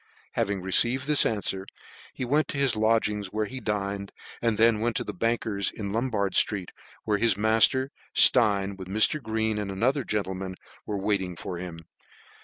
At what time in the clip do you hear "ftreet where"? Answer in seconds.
6.33-7.19